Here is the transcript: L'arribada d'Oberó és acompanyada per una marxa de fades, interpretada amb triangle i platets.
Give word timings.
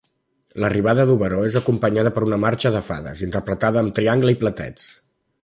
L'arribada 0.63 1.03
d'Oberó 1.09 1.41
és 1.49 1.57
acompanyada 1.61 2.13
per 2.15 2.23
una 2.29 2.41
marxa 2.47 2.73
de 2.77 2.81
fades, 2.89 3.23
interpretada 3.29 3.85
amb 3.85 3.95
triangle 4.01 4.35
i 4.39 4.43
platets. 4.43 4.91